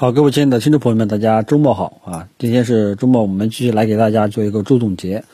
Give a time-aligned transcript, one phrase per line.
[0.00, 2.28] 好，各位亲爱的听众朋友们，大家周末好啊！
[2.38, 5.24] 今天是周末，我们继续来给大家做一个周总结。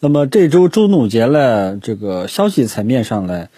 [0.00, 3.48] 那么这周周总结呢，这个消息层面上呢，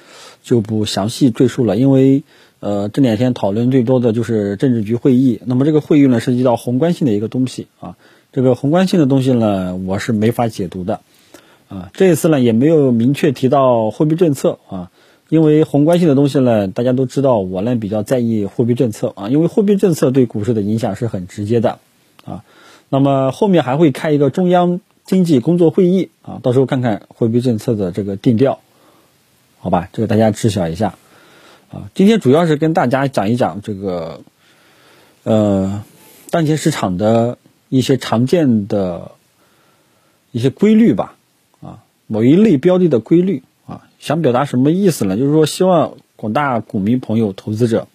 [0.42, 2.24] 就不详细赘述了，因为
[2.58, 5.40] 呃这两天讨论最多的就是政治局会议。
[5.44, 7.96] 那么这个会议呢，涉及到宏观性的一个东西啊，
[8.32, 10.98] 这个宏观性的东西呢，我是没法解读的
[11.68, 11.88] 啊。
[11.94, 14.90] 这一次呢，也没有明确提到货币政策啊。
[15.28, 21.80] 因为宏观性的东西呢，大家都知道，我呢比较在意货币政策啊，因为货币政策对股市的影响是很直接的
[22.24, 22.44] 啊。
[22.88, 28.60] 那么后面还会开一个中央经济工作会议啊，到时候看看货币政策的这个定调，
[29.58, 29.90] 好吧？
[29.92, 30.94] 这个大家知晓一下
[31.70, 31.90] 啊。
[31.94, 34.22] 今天主要是跟大家讲一讲这个
[35.24, 35.84] 呃
[36.30, 37.36] 当前市场的
[37.68, 39.12] 一些常见的
[40.32, 41.16] 一些规律吧
[41.60, 43.42] 啊，某一类标的的规律。
[43.98, 45.16] 想表达什么意思呢？
[45.16, 47.88] 就是说，希望广大股民朋友、投资者，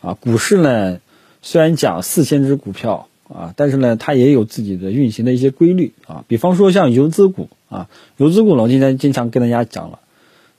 [0.00, 1.00] 啊，股市呢
[1.42, 6.24] 虽然讲四千只股票啊，但是呢，它也有自己的运行的一些规律啊。
[6.28, 10.00] 比方说像游资股啊，游资股呢，我今天经常跟大家讲了，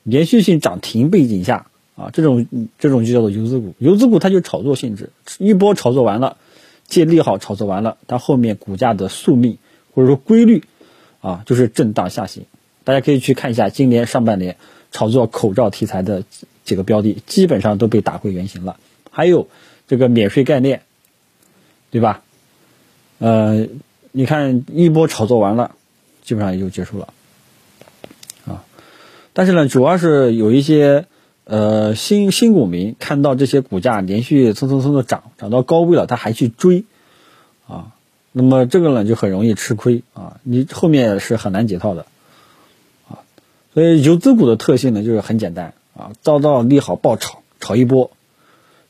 [0.03, 2.47] 连续性涨停背景下啊，这种
[2.79, 3.75] 这种就叫做游资股。
[3.77, 6.37] 游资股它就炒作性质，一波炒作完了，
[6.87, 9.57] 借利好炒作完了，它后面股价的宿命
[9.93, 10.63] 或者说规律
[11.19, 12.45] 啊，就是震荡下行。
[12.83, 14.57] 大家可以去看一下今年上半年
[14.91, 16.23] 炒作口罩题材的
[16.63, 18.77] 几个标的，基本上都被打回原形了。
[19.09, 19.47] 还有
[19.87, 20.81] 这个免税概念，
[21.91, 22.23] 对吧？
[23.19, 23.67] 呃，
[24.11, 25.75] 你看一波炒作完了，
[26.23, 27.13] 基本上也就结束了
[28.45, 28.63] 啊。
[29.33, 31.05] 但是呢，主要是有一些
[31.43, 36.85] 呃新新股民看到这些股价连续蹭蹭蹭的涨，涨到高位了，他还去追
[37.67, 37.93] 啊，
[38.31, 42.05] 那么这个呢就很容易吃亏啊，你后面是很难解套的。
[43.73, 48.11] 所以游资股的特性呢，就是很简单啊，遭到利好爆炒，炒一波，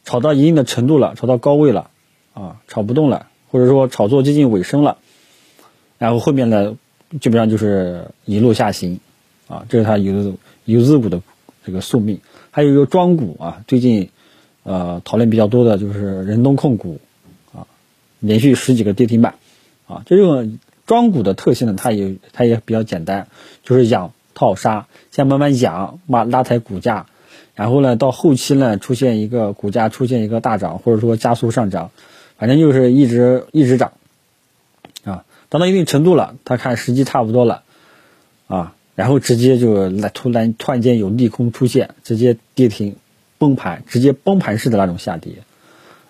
[0.06, 1.92] 炒到一定的程度了，炒到高位了，
[2.34, 4.98] 啊，炒不动了，或者说炒作接近尾声了，
[6.00, 6.76] 然后后面呢，
[7.20, 9.00] 基本上就是一路下行，
[9.48, 10.36] 啊，这是它游
[10.66, 11.22] 游资股的
[11.64, 12.20] 这个宿命。
[12.50, 14.10] 还有一个庄股啊，最近
[14.64, 17.00] 呃讨论比较多的就是仁东控股，
[17.54, 17.68] 啊，
[18.20, 19.36] 连续十几个跌停板，
[19.86, 20.58] 啊，这种
[20.88, 23.28] 庄股的特性呢，它也它也比较简单，
[23.64, 24.12] 就是养。
[24.42, 27.06] 套杀，先慢慢养，拉拉抬股价，
[27.54, 31.92] 然后呢，到后期呢，出现一个股价出现一个大涨，或者说加速上涨，
[32.40, 33.94] 反正就是一直一直涨，
[35.04, 37.62] 啊，涨到一定程度了，他看时机差不多了，
[38.48, 42.96] 啊，然后直接就来突然突然间有利空出现，直接跌停
[43.38, 45.34] 崩盘，直接崩盘式的那种下跌，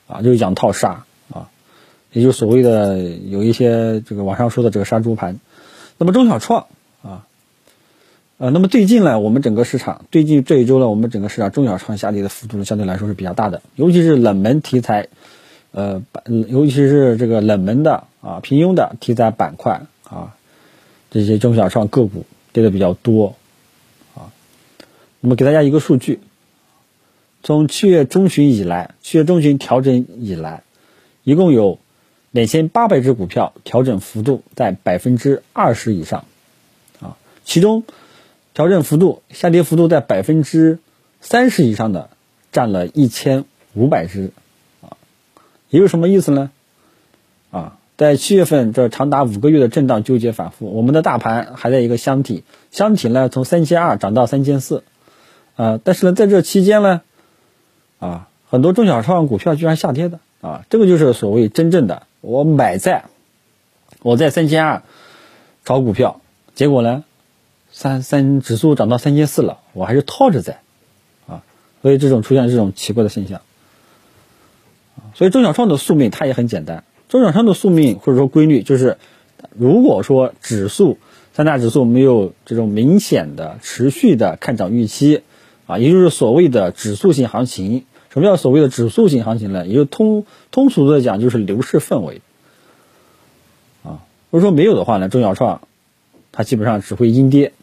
[0.07, 1.03] 啊，就是养套杀，
[1.33, 1.49] 啊，
[2.13, 5.37] 也就是所谓的有一些这个网上说的这个杀猪盘，
[5.97, 6.67] 那么中小创。
[8.41, 15.09] 呃，那么最近呢，我们整个市场最近这一周呢，我们整个市场中小创下跌的幅度，相对来说是比较大的，尤其是冷门题材，
[15.69, 20.35] 呃，尤其是这个冷门的啊平庸的题材板块啊，
[21.11, 23.35] 这些中小创个股跌的比较多
[24.15, 24.33] 啊。
[25.19, 26.19] 那么给大家一个数据，
[27.43, 30.63] 从七月中旬以来，七月中旬调整以来，
[31.23, 31.77] 一共有
[32.31, 36.25] 两千八百只股票调整幅度在百分之二十以上
[36.99, 37.83] 啊，其中。
[38.53, 40.79] 调整幅度下跌幅度在百分之
[41.21, 42.09] 三十以上的，
[42.51, 44.31] 占了一千五百只，
[44.81, 44.97] 啊，
[45.69, 46.51] 也有什么意思呢？
[47.51, 54.83] 啊，在七月份这长达五个月的震荡纠结反复，我们的大盘还在一个箱体，箱体呢从三千二涨到三千四，
[55.55, 57.01] 啊，但是呢在这期间呢，
[57.99, 63.05] 啊，很多中小创股票居然下跌的，啊，这个就是所谓真正的我买在，
[64.01, 64.83] 我在三千二
[65.63, 66.19] 炒股票，
[66.53, 67.05] 结果呢？
[67.71, 70.59] 三三指数涨到三千四了，我还是套着在，
[71.25, 71.41] 啊，
[71.81, 73.41] 所以这种出现这种奇怪的现象，
[75.13, 78.97] 所以中小创的宿命它也很简单，中小创的宿命或者说规律就是，
[79.57, 80.97] 如果说指数
[81.33, 85.23] 三大指数没有这种明显的持续的看涨预期，
[85.65, 89.65] 啊，也就是所谓的指数性行情，什么叫所谓的指数性行情呢？
[89.65, 92.21] 也就通通俗的讲就是牛市氛围，
[93.83, 95.61] 啊，如果说没有的话呢，中小创
[96.33, 97.53] 它基本上只会阴跌。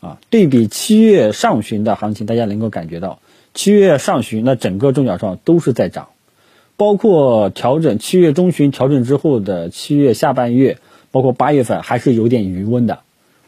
[0.00, 3.18] 啊，对比七月上旬的行情，大家能够感觉到，
[3.52, 6.10] 七月上旬那整个中小创都是在涨，
[6.76, 10.78] 包括调整七月中旬调整之后的七月下半月，
[11.10, 13.00] 包括八月份还是有点余温的，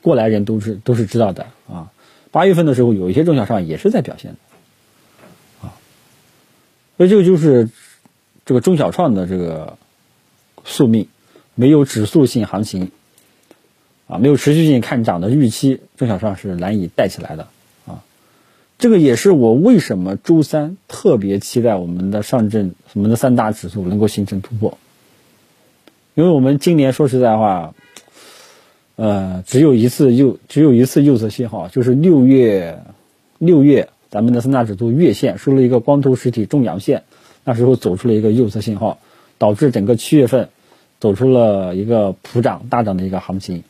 [0.03, 1.93] 过来人都是都是知道的啊。
[2.33, 5.79] 八月份的时候，有一些中小创也是在表现的，啊，
[6.97, 7.71] 所以这个就是
[8.45, 9.79] 这个中小创的这个
[10.65, 11.07] 宿命，
[11.55, 12.91] 没有指数性行情。
[14.11, 17.47] 啊，没有持续性看涨的预期，中小创是难以带起来的
[17.87, 18.03] 啊。
[18.77, 24.77] 这个也是我为什么周三特别期待我们的上证、我们的三大指数能够形成突破，
[26.15, 27.73] 因为我们今年说实在话，
[28.97, 32.83] 呃，只有一次右，只有一次右侧信号，就是六月
[33.39, 37.05] 六月咱们的三大指数月线收了一个光头实体中阳线，
[37.45, 38.99] 那时候走出了一个右侧信号，
[39.39, 40.49] 导致整个七月份
[40.99, 43.63] 走出了一个普涨大涨的一个行情。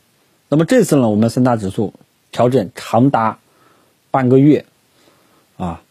[0.51, 1.93] 那么这次呢，我们三大指数
[2.33, 3.39] 调整长达
[4.11, 4.65] 半个月。
[5.55, 5.81] 啊，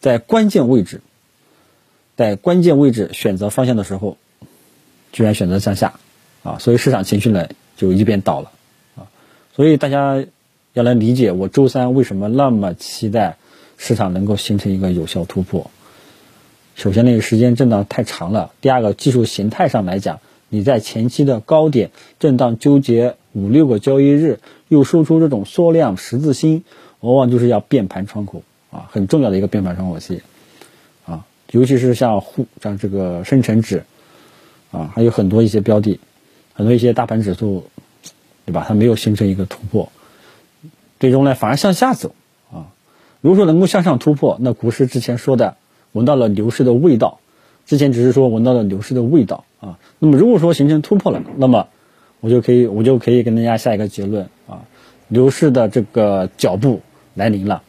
[0.00, 1.02] 在关键位置，
[2.16, 4.16] 在关键位置选择方向的时候，
[5.12, 5.98] 居然选择向下，
[6.44, 8.52] 啊，所以市场情绪呢就一边倒了，
[8.96, 9.10] 啊，
[9.54, 10.24] 所以大家
[10.72, 13.36] 要来理解我周三为什么那么期待
[13.76, 15.70] 市场能够形成一个有效突破。
[16.74, 26.64] 首先，那个时间震荡太长了；第二个，技术形态上来讲，你在前期的高点震荡纠结五六个交易日，又收出这种缩量十字星，
[27.00, 28.42] 往往就是要变盘窗口。
[28.68, 30.20] 啊，很重要的一个变盘窗口期，
[31.06, 33.84] 啊，尤其是像沪像这个深成指，
[34.72, 36.00] 啊，还有很多一些标的，
[36.52, 37.70] 很多一些大盘指数，
[38.44, 38.64] 对吧？
[38.66, 39.90] 它没有形成一个突破，
[40.98, 42.14] 最终呢反而向下走，
[42.52, 42.66] 啊，
[43.20, 45.56] 如果说能够向上突破，那股市之前说的
[45.92, 47.20] 闻到了牛市的味道，
[47.66, 51.68] 之前只是说闻到了牛市的味道，啊，那么如果说形成突破了，那么
[52.20, 54.62] 我就可以我就可以跟大家下一个结论，啊，
[55.08, 56.80] 牛市的这个脚步
[57.14, 57.62] 来临了。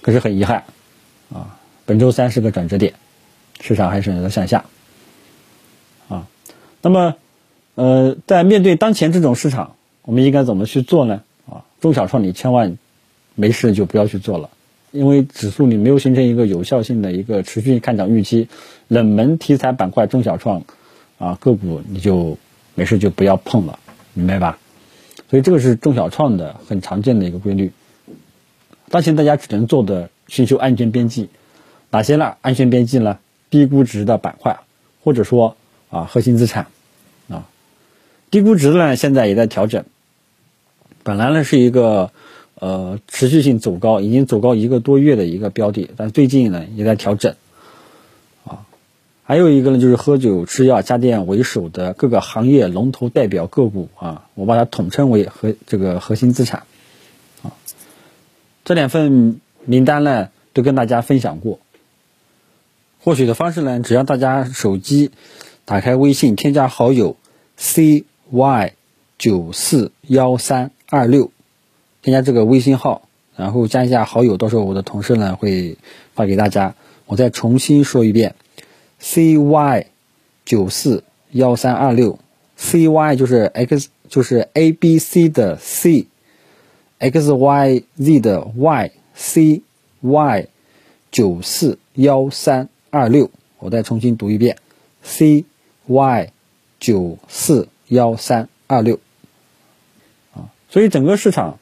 [0.00, 0.64] 可是很遗憾，
[1.32, 2.94] 啊，本周三是个转折点，
[3.60, 4.66] 市场还是选择向下，
[6.08, 6.28] 啊，
[6.82, 7.16] 那么，
[7.74, 11.22] 呃，在面对当前这种市场，我们应该怎么去做呢？
[11.50, 12.76] 啊，中小创你千万
[13.34, 14.50] 没事就不要去做了，
[14.94, 18.48] 因为指数你没有形成一个有效性的一个持续看涨预期，
[18.86, 20.62] 冷门题材板块中小创
[21.18, 22.38] 啊个股你就
[22.76, 23.80] 没事就不要碰了，
[24.12, 24.56] 明白吧？
[25.28, 27.72] 所以这个是中小创的很常见的一个规律。
[28.88, 31.28] 当前大家只能做的寻求安全边际，
[31.90, 32.36] 哪些呢？
[32.40, 33.18] 安全边际呢？
[33.50, 34.60] 低估值的板块，
[35.02, 35.56] 或者说
[35.90, 36.68] 啊核心资产，
[37.28, 37.48] 啊
[38.30, 39.84] 低估值的呢现在也在调整，
[41.02, 42.12] 本来呢是一个
[42.64, 47.34] 呃持续性走高，已经走高一个多月的一个标的，但最近呢也在调整，
[48.44, 48.64] 啊
[49.22, 56.62] 还有一个呢就是喝酒、吃药、家电为首的各个行业龙头代表个股啊，我把它统称为核这个核心资产。
[57.42, 57.52] 啊
[58.64, 61.58] 这两份名单呢，都跟大家分享过。
[63.02, 65.10] 获取的方式呢，只要大家手机
[65.66, 67.18] 打开微信，添加好友
[67.58, 68.04] cy
[69.18, 71.30] 九四幺三二六，
[72.04, 75.78] 添加这个微信号，然后加一下好友，到时候我的同事呢会
[76.12, 76.74] 发给大家。
[77.06, 78.34] 我再重新说一遍
[79.00, 79.86] ，cy
[80.44, 82.18] 九四幺三二六
[82.58, 86.06] ，cy 就是 x 就是 a b c 的 c。
[86.98, 89.62] x y z 的 y c
[90.02, 90.46] y
[91.10, 94.58] 九四幺三二六，我再重新读一遍
[95.02, 95.46] ，c
[95.86, 96.30] y
[96.78, 98.98] 九四幺三二六，
[100.34, 101.58] 啊，所以整个市场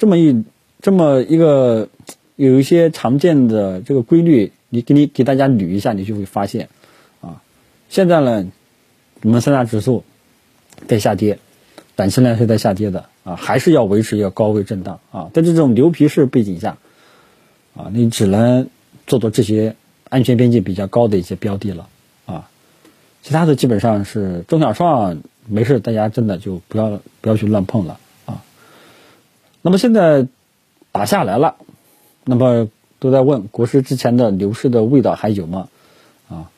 [0.00, 0.44] 这么一
[0.80, 1.90] 这么一个
[2.36, 6.70] 有一些常见的这个规律，你给你给大家捋一下，你就会发现，
[7.20, 7.42] 啊，
[7.90, 8.50] 现在呢，
[9.20, 10.02] 我们三大指数
[10.86, 11.38] 在下跌。
[11.96, 15.28] 短期呢是在下跌的啊，还是要维持一个高位震荡啊。
[15.34, 16.78] 在这种牛皮式背景下，
[17.76, 18.70] 啊，你只能
[19.06, 19.76] 做做这些
[20.08, 21.90] 安全边际比较高的一些标的了
[22.24, 22.48] 啊。
[23.22, 28.00] 其他的基本上是中小创没事，大家真的就不要不要去乱碰了。
[29.62, 30.26] 那么现在
[30.92, 31.56] 打下来了，
[32.24, 35.68] 那么都在问国师之前的牛市的味道还有吗？
[36.28, 36.50] 啊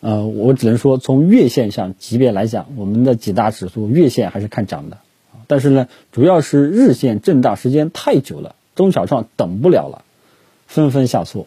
[0.00, 4.98] 呃，我只能说，从月线上级别来讲，我们的几大指数月线还是看涨的，
[5.46, 10.04] 但是呢，主要是日线震荡时间太久了，中小创等不了了，
[10.66, 11.46] 纷纷下挫。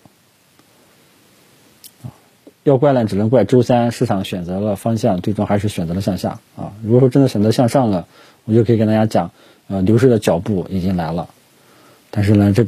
[2.64, 6.74] 要怪呢，只能怪周三市场选择了方向，最终还是选择了向下啊。
[6.84, 8.08] 如果说真的选择向上了，
[8.44, 9.32] 我就可以跟大家讲，
[9.68, 11.30] 呃，牛市的脚步已经来了，
[12.12, 12.66] 但是呢，这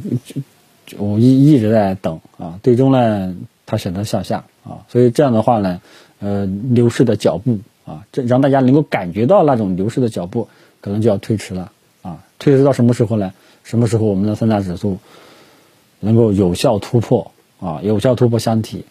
[0.98, 3.34] 我一一直在等啊，最终呢。
[3.66, 5.80] 它选择向下啊，所以这样的话呢，
[6.18, 10.48] 呃，牛市的脚步啊，这让大家能够感觉到那种牛市的脚步，
[10.80, 11.70] 可能就要推迟了
[12.02, 12.24] 啊。
[12.40, 13.32] 推迟到什么时候呢？
[13.62, 14.98] 什么时候我们的三大指数
[16.00, 17.30] 能够有效突破
[17.60, 18.84] 啊，有效突破箱体，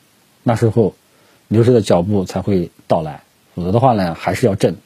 [0.43, 0.95] 那时候
[1.49, 3.23] 牛市的脚步才会到来。
[3.55, 4.77] 否则的话呢，还是要震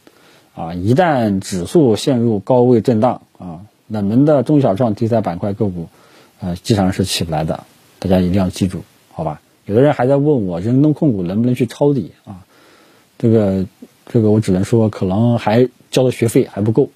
[0.56, 0.74] 啊。
[0.74, 5.88] 一旦指数陷入高位震荡啊，冷门的中小创题材板块个股，
[6.40, 7.64] 呃，基本上是起不来的。
[8.00, 9.42] 大家一定要记住，好吧？
[9.66, 12.44] 有的人还在问我，人东控股能不能去抄底啊？
[13.18, 13.66] 这个，
[14.08, 16.90] 这个我只能说，可能还交的学费还不够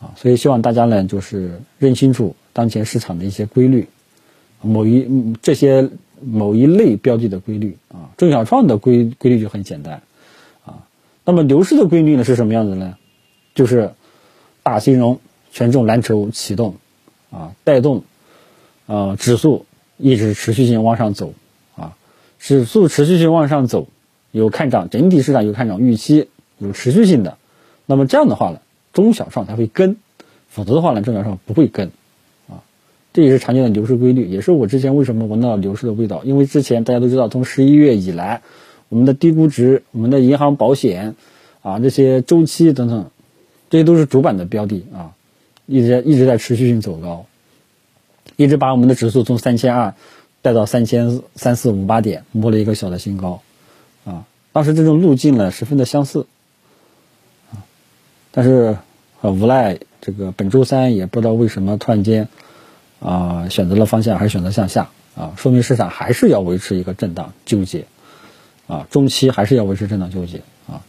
[0.00, 0.16] 啊。
[0.16, 3.88] 所以希望大家呢，就是认清楚当前市场的一些规律，
[4.62, 5.90] 某一这些
[6.22, 10.00] 某一类标的的规律啊，中小创的规规律就很简单。
[11.24, 12.96] 那么牛市的规律呢是什么样子呢？
[13.54, 13.92] 就是
[14.62, 15.20] 大金融、
[15.52, 16.76] 权重蓝筹启动
[17.30, 18.04] 啊，带动
[18.86, 19.64] 呃指数
[19.96, 21.32] 一直持续性往上走
[21.76, 21.96] 啊，
[22.38, 23.88] 指数持续性往上走，
[24.32, 26.28] 有看涨，整体市场有看涨预期，
[26.58, 27.38] 有持续性的，
[27.86, 28.60] 那么这样的话呢，
[28.92, 29.96] 中小创才会跟。
[30.48, 31.90] 否则的话呢，中小创不会跟，
[32.48, 32.62] 啊，
[33.12, 36.22] 这也是常见的牛市规律，也是我之前为什么闻到牛市的味道。
[36.22, 38.42] 因为之前大家都知道，从十一月以来，
[38.94, 41.16] 我们的低估值、我们的银行保险，
[41.62, 43.10] 啊，这些周期等等，
[43.68, 45.16] 这些都是主板的标的啊，
[45.66, 47.26] 一直一直在持续性走高，
[48.36, 49.94] 一直把我们的指数从三千二
[50.42, 53.42] 带到三千三四五八点，摸了一个小的新高，
[54.04, 56.28] 啊，当时这种路径呢十分的相似，
[57.50, 57.66] 啊，
[58.30, 58.78] 但是
[59.20, 59.76] 很无奈。
[60.00, 62.28] 这个本周三也不知道为什么突然间，
[63.00, 67.86] 啊，选择了方向还是选择向下啊，说明市场还是要维持一个震荡纠结，
[68.66, 70.82] 啊，中期还是要维持震荡纠结啊，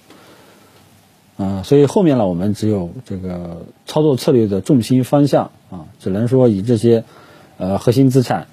[1.38, 7.04] 啊，所以后面呢，我们只有这个操作策略的重心方向啊，只能说以这些
[7.58, 8.48] 呃核心资产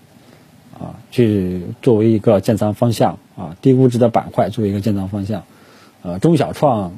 [0.78, 5.44] 啊去作为一个建仓方向啊，低估值的板块作为一个建仓方向，
[6.02, 6.92] 呃，中小创。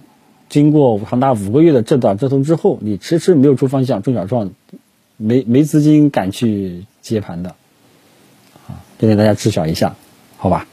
[0.50, 4.50] 经过长达五个月的震荡折腾之后，你迟迟没有出方向，中小创
[5.16, 7.56] 没没资金敢去接盘的，
[8.68, 9.96] 啊，这点大家知晓一下，
[10.36, 10.68] 好吧？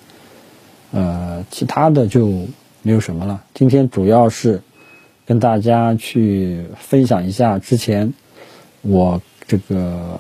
[0.92, 2.28] 呃，其他的就
[2.82, 3.44] 没有什么了。
[3.54, 4.62] 今天主要是
[5.26, 8.14] 跟大家去分享一下之前
[8.82, 10.20] 我这个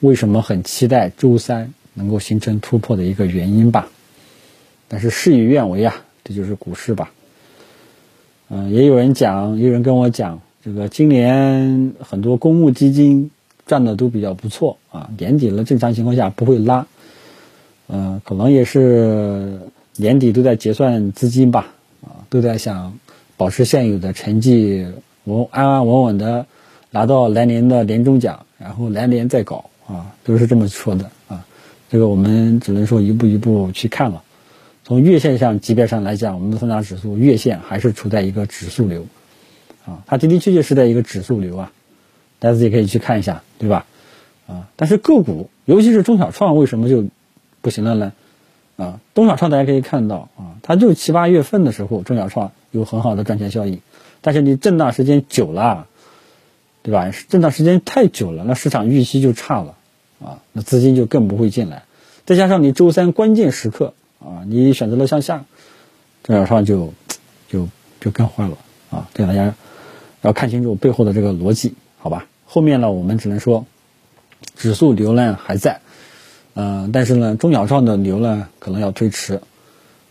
[0.00, 3.88] 为什么很期待周三能够形成突破的一个原因吧。
[4.88, 7.10] 但是事与愿违啊，这就是股市吧。
[8.48, 13.30] 嗯，也有人讲，有人跟我讲，这个今年很多公募基金
[13.66, 16.86] 赚的都比较不错啊，年底了，正常情况下不会拉，
[17.88, 19.58] 嗯，可能也是
[19.96, 21.68] 年底都在结算资金吧，
[22.02, 22.98] 啊，都在想
[23.36, 24.86] 保持现有的成绩，
[25.24, 26.46] 稳安安稳稳的
[26.90, 31.46] 拿到来年的年终奖，然后来年再搞啊，都是这么说的啊，
[31.88, 34.22] 这个我们只能说一步一步去看了。
[34.82, 39.06] 从月线上级别上来讲，我们的三大指数月线还是处在一个指数流，
[39.86, 41.72] 啊，它的的确确是在一个指数流啊，
[42.38, 43.86] 大家自己可以去看一下，对吧？
[44.46, 47.06] 啊，但是个股，尤其是中小创，为什么就
[47.62, 48.12] 不行了呢？
[48.76, 53.80] 啊，中小创大家可以看到啊，它就七八月份的时候，中小创有很好的赚钱效应，
[54.20, 55.86] 但是你震荡时间久了，
[56.82, 57.10] 对吧？
[57.28, 59.74] 震荡时间太久了，那市场预期就差了，
[60.22, 61.84] 啊，那资金就更不会进来，
[62.24, 63.94] 再加上你周三关键时刻。
[64.20, 65.44] 啊，你选择了向下，
[66.22, 66.94] 中小创就
[67.46, 67.68] 就
[68.00, 68.56] 就更坏了
[68.88, 69.06] 啊！
[69.12, 69.54] 这大家
[70.22, 72.26] 要看清楚背后的这个逻辑，好吧？
[72.46, 73.66] 后面呢，我们只能说
[74.56, 75.82] 指数流量还在，
[76.54, 79.40] 嗯，但是呢，中小创的牛呢可能要推迟，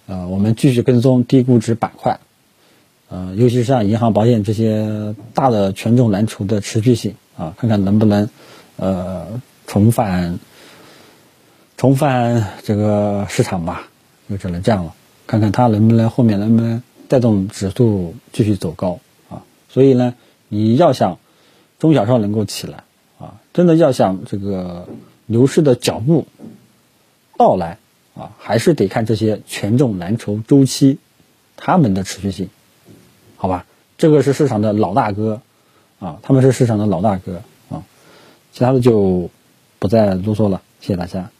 [0.07, 2.19] 呃，我们继续跟踪低估值板块，
[3.09, 8.29] 呃，尤其是像银行、保险这些大的权重蓝筹的持续性啊，看看能不能
[8.77, 10.39] 呃重返
[11.77, 13.89] 重返这个市场吧。
[14.29, 14.95] 就只能这样了，
[15.27, 19.43] 看看它能不能后面能不能带动指数继续走高啊？
[19.69, 20.15] 所以呢，
[20.47, 21.19] 你要想
[21.77, 22.85] 中小创能够起来
[23.19, 24.87] 啊，真的要想这个
[25.33, 26.27] 牛市的脚步
[27.37, 27.79] 到来
[28.15, 30.99] 啊，还是得看这些权重蓝筹周期
[31.57, 32.49] 它们的持续性，
[33.35, 33.65] 好吧？
[33.97, 35.41] 这个是市场的老大哥
[35.99, 37.81] 啊，他们是市场的老大哥啊，
[38.51, 39.31] 其他的就
[39.79, 41.32] 不再啰嗦了，谢谢大家。